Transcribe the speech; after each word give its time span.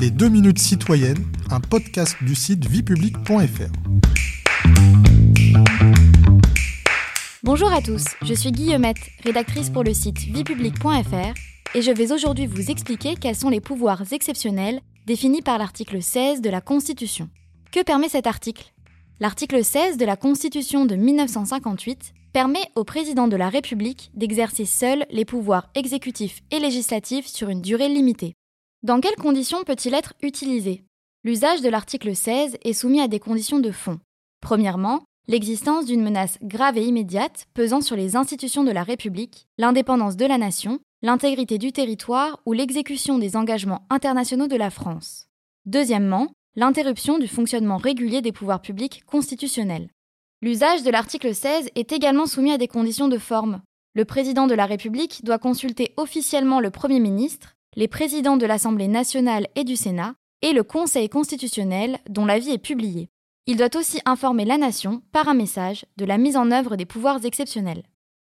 Les 0.00 0.10
2 0.10 0.30
minutes 0.30 0.58
citoyennes, 0.58 1.22
un 1.50 1.60
podcast 1.60 2.16
du 2.22 2.34
site 2.34 2.66
viepublic.fr. 2.66 3.70
Bonjour 7.42 7.70
à 7.70 7.82
tous, 7.82 8.04
je 8.22 8.32
suis 8.32 8.50
Guillemette, 8.50 8.96
rédactrice 9.24 9.68
pour 9.68 9.84
le 9.84 9.92
site 9.92 10.20
viepublic.fr 10.20 11.34
et 11.74 11.82
je 11.82 11.90
vais 11.90 12.12
aujourd'hui 12.12 12.46
vous 12.46 12.70
expliquer 12.70 13.14
quels 13.14 13.36
sont 13.36 13.50
les 13.50 13.60
pouvoirs 13.60 14.10
exceptionnels 14.10 14.80
définis 15.04 15.42
par 15.42 15.58
l'article 15.58 16.00
16 16.00 16.40
de 16.40 16.48
la 16.48 16.62
Constitution. 16.62 17.28
Que 17.70 17.82
permet 17.82 18.08
cet 18.08 18.26
article? 18.26 18.72
L'article 19.20 19.62
16 19.62 19.98
de 19.98 20.06
la 20.06 20.16
Constitution 20.16 20.86
de 20.86 20.96
1958 20.96 22.14
permet 22.32 22.64
au 22.74 22.84
président 22.84 23.28
de 23.28 23.36
la 23.36 23.50
République 23.50 24.10
d'exercer 24.14 24.64
seul 24.64 25.04
les 25.10 25.26
pouvoirs 25.26 25.68
exécutifs 25.74 26.40
et 26.50 26.58
législatifs 26.58 27.26
sur 27.26 27.50
une 27.50 27.60
durée 27.60 27.90
limitée. 27.90 28.34
Dans 28.82 28.98
quelles 29.00 29.16
conditions 29.16 29.62
peut-il 29.62 29.92
être 29.92 30.14
utilisé? 30.22 30.84
L'usage 31.22 31.60
de 31.60 31.68
l'article 31.68 32.16
16 32.16 32.56
est 32.62 32.72
soumis 32.72 33.02
à 33.02 33.08
des 33.08 33.20
conditions 33.20 33.58
de 33.58 33.70
fond. 33.70 34.00
Premièrement, 34.40 35.02
l'existence 35.28 35.84
d'une 35.84 36.02
menace 36.02 36.38
grave 36.42 36.78
et 36.78 36.86
immédiate 36.86 37.46
pesant 37.52 37.82
sur 37.82 37.94
les 37.94 38.16
institutions 38.16 38.64
de 38.64 38.70
la 38.70 38.82
République, 38.82 39.46
l'indépendance 39.58 40.16
de 40.16 40.24
la 40.24 40.38
nation, 40.38 40.78
l'intégrité 41.02 41.58
du 41.58 41.72
territoire 41.72 42.40
ou 42.46 42.54
l'exécution 42.54 43.18
des 43.18 43.36
engagements 43.36 43.84
internationaux 43.90 44.48
de 44.48 44.56
la 44.56 44.70
France. 44.70 45.28
Deuxièmement, 45.66 46.28
l'interruption 46.56 47.18
du 47.18 47.28
fonctionnement 47.28 47.76
régulier 47.76 48.22
des 48.22 48.32
pouvoirs 48.32 48.62
publics 48.62 49.04
constitutionnels. 49.04 49.90
L'usage 50.40 50.84
de 50.84 50.90
l'article 50.90 51.34
16 51.34 51.68
est 51.74 51.92
également 51.92 52.24
soumis 52.24 52.52
à 52.52 52.58
des 52.58 52.66
conditions 52.66 53.08
de 53.08 53.18
forme. 53.18 53.60
Le 53.94 54.06
président 54.06 54.46
de 54.46 54.54
la 54.54 54.64
République 54.64 55.22
doit 55.22 55.38
consulter 55.38 55.92
officiellement 55.98 56.60
le 56.60 56.70
Premier 56.70 56.98
ministre, 56.98 57.56
les 57.76 57.88
présidents 57.88 58.36
de 58.36 58.46
l'Assemblée 58.46 58.88
nationale 58.88 59.46
et 59.54 59.64
du 59.64 59.76
Sénat, 59.76 60.14
et 60.42 60.52
le 60.52 60.62
Conseil 60.62 61.08
constitutionnel 61.08 61.98
dont 62.08 62.24
l'avis 62.24 62.50
est 62.50 62.58
publié. 62.58 63.10
Il 63.46 63.56
doit 63.56 63.76
aussi 63.76 64.00
informer 64.04 64.44
la 64.44 64.58
nation, 64.58 65.02
par 65.12 65.28
un 65.28 65.34
message, 65.34 65.84
de 65.96 66.04
la 66.04 66.18
mise 66.18 66.36
en 66.36 66.50
œuvre 66.50 66.76
des 66.76 66.86
pouvoirs 66.86 67.24
exceptionnels. 67.24 67.82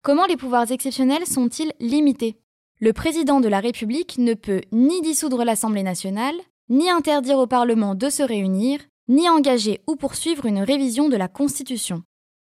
Comment 0.02 0.26
les 0.26 0.36
pouvoirs 0.36 0.70
exceptionnels 0.70 1.26
sont-ils 1.26 1.72
limités? 1.80 2.36
Le 2.78 2.92
président 2.92 3.40
de 3.40 3.48
la 3.48 3.60
République 3.60 4.18
ne 4.18 4.34
peut 4.34 4.60
ni 4.72 5.00
dissoudre 5.00 5.44
l'Assemblée 5.44 5.82
nationale, 5.82 6.36
ni 6.68 6.90
interdire 6.90 7.38
au 7.38 7.46
Parlement 7.46 7.94
de 7.94 8.10
se 8.10 8.22
réunir, 8.22 8.80
ni 9.08 9.28
engager 9.28 9.80
ou 9.86 9.96
poursuivre 9.96 10.46
une 10.46 10.60
révision 10.60 11.08
de 11.08 11.16
la 11.16 11.28
Constitution. 11.28 12.02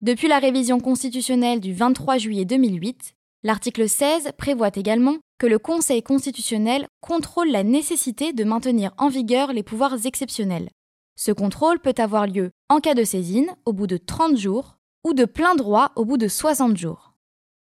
Depuis 0.02 0.28
la 0.28 0.40
révision 0.40 0.80
constitutionnelle 0.80 1.60
du 1.60 1.74
23 1.74 2.18
juillet 2.18 2.46
2008, 2.46 3.15
l'article 3.46 3.88
16 3.88 4.32
prévoit 4.40 4.72
également 4.74 5.18
que 5.38 5.46
le 5.46 5.60
Conseil 5.60 6.02
constitutionnel 6.02 6.88
contrôle 7.00 7.50
la 7.50 7.64
nécessité 7.64 8.34
de 8.34 8.44
maintenir 8.44 8.92
en 8.98 9.08
vigueur 9.08 9.54
les 9.54 9.62
pouvoirs 9.62 10.04
exceptionnels. 10.06 10.70
Ce 11.16 11.32
contrôle 11.32 11.80
peut 11.80 11.94
avoir 12.00 12.26
lieu 12.26 12.50
en 12.70 12.80
cas 12.80 12.96
de 12.96 13.04
saisine 13.04 13.56
au 13.66 13.72
bout 13.72 13.86
de 13.86 13.98
30 13.98 14.36
jours 14.36 14.78
ou 15.06 15.14
de 15.14 15.26
plein 15.26 15.54
droit 15.54 15.92
au 15.96 16.06
bout 16.06 16.18
de 16.18 16.28
60 16.28 16.76
jours. 16.76 17.14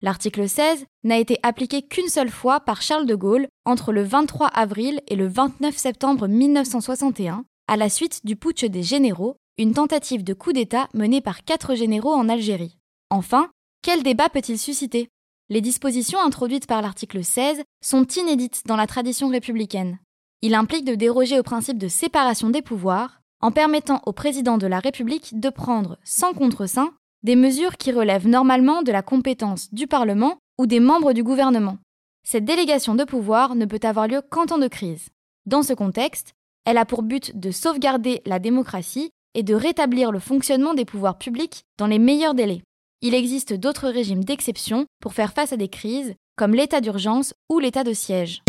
L'article 0.04 0.48
16 0.48 0.86
n'a 1.06 1.18
été 1.18 1.40
appliqué 1.42 1.82
qu'une 1.82 2.08
seule 2.08 2.30
fois 2.30 2.60
par 2.60 2.84
Charles 2.84 3.08
de 3.08 3.16
Gaulle 3.16 3.48
entre 3.66 3.92
le 3.92 4.04
23 4.04 4.48
avril 4.48 5.02
et 5.08 5.16
le 5.16 5.28
29 5.28 5.76
septembre 5.76 6.28
1961 6.28 7.46
à 7.68 7.78
la 7.78 7.90
suite 7.90 8.24
du 8.26 8.36
putsch 8.36 8.66
des 8.66 8.84
généraux, 8.84 9.38
une 9.58 9.74
tentative 9.74 10.24
de 10.24 10.36
coup 10.36 10.54
d'État 10.54 10.88
menée 10.94 11.22
par 11.22 11.44
quatre 11.44 11.74
généraux 11.74 12.14
en 12.14 12.30
Algérie. 12.30 12.78
Enfin, 13.10 13.50
quel 13.82 14.04
débat 14.04 14.30
peut-il 14.30 14.60
susciter? 14.60 15.10
Les 15.54 15.62
dispositions 15.62 16.20
introduites 16.20 16.66
par 16.66 16.82
l'article 16.82 17.24
16 17.24 17.62
sont 17.80 18.08
inédites 18.08 18.64
dans 18.66 18.76
la 18.76 18.88
tradition 18.88 19.28
républicaine. 19.28 20.00
Il 20.42 20.56
implique 20.56 20.84
de 20.84 20.96
déroger 20.96 21.38
au 21.38 21.44
principe 21.44 21.78
de 21.78 21.88
séparation 21.88 22.50
des 22.50 22.64
pouvoirs 22.64 23.22
en 23.40 23.52
permettant 23.52 24.02
au 24.08 24.14
président 24.14 24.58
de 24.58 24.66
la 24.66 24.80
République 24.80 25.40
de 25.40 25.50
prendre, 25.52 26.00
sans 26.04 26.34
contre-saint, 26.34 26.96
des 27.22 27.36
mesures 27.36 27.78
qui 27.78 27.92
relèvent 27.92 28.28
normalement 28.28 28.82
de 28.82 28.92
la 28.92 29.04
compétence 29.04 29.72
du 29.72 29.86
Parlement 29.86 30.40
ou 30.58 30.66
des 30.66 30.80
membres 30.80 31.14
du 31.14 31.22
gouvernement. 31.22 31.78
Cette 32.24 32.46
délégation 32.46 32.96
de 32.96 33.04
pouvoir 33.04 33.54
ne 33.54 33.66
peut 33.66 33.80
avoir 33.84 34.08
lieu 34.08 34.24
qu'en 34.28 34.48
temps 34.48 34.58
de 34.58 34.68
crise. 34.68 35.10
Dans 35.46 35.62
ce 35.62 35.74
contexte, 35.74 36.34
elle 36.66 36.80
a 36.80 36.86
pour 36.86 37.04
but 37.04 37.40
de 37.40 37.52
sauvegarder 37.52 38.24
la 38.26 38.40
démocratie 38.40 39.12
et 39.36 39.44
de 39.44 39.54
rétablir 39.54 40.12
le 40.12 40.18
fonctionnement 40.18 40.74
des 40.74 40.86
pouvoirs 40.86 41.20
publics 41.20 41.62
dans 41.78 41.86
les 41.86 42.00
meilleurs 42.00 42.34
délais. 42.34 42.64
Il 43.06 43.16
existe 43.16 43.52
d'autres 43.52 43.90
régimes 43.90 44.24
d'exception 44.24 44.86
pour 45.02 45.14
faire 45.14 45.34
face 45.34 45.52
à 45.52 45.58
des 45.58 45.68
crises, 45.68 46.14
comme 46.38 46.54
l'état 46.54 46.80
d'urgence 46.80 47.34
ou 47.50 47.60
l'état 47.60 47.84
de 47.84 47.92
siège. 47.92 48.44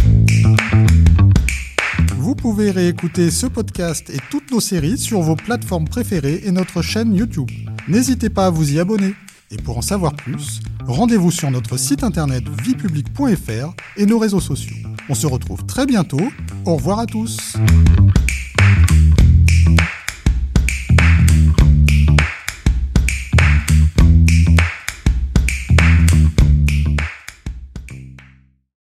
Vous 2.17 2.37
pouvez 2.37 2.71
réécouter 2.71 3.33
ce 3.33 3.49
podcast 3.49 4.11
et 4.11 4.19
toutes 4.31 4.53
nos 4.53 4.61
séries 4.61 4.97
sur 4.97 5.23
vos 5.23 5.35
plateformes 5.35 5.89
préférées 5.89 6.43
et 6.45 6.53
notre 6.53 6.83
chaîne 6.83 7.17
YouTube. 7.17 7.51
N'hésitez 7.89 8.31
pas 8.31 8.47
à 8.47 8.51
vous 8.51 8.73
y 8.73 8.79
abonner. 8.79 9.17
Et 9.51 9.57
pour 9.57 9.77
en 9.77 9.83
savoir 9.83 10.15
plus, 10.15 10.61
rendez-vous 10.87 11.33
sur 11.33 11.51
notre 11.51 11.77
site 11.77 12.05
internet 12.05 12.45
viepublic.fr 12.63 13.75
et 13.97 14.07
nos 14.07 14.21
réseaux 14.21 14.39
sociaux. 14.39 14.77
On 15.09 15.17
se 15.17 15.27
retrouve 15.27 15.67
très 15.67 15.85
bientôt. 15.85 16.31
Au 16.65 16.77
revoir 16.77 17.01
à 17.01 17.07
tous. 17.07 17.57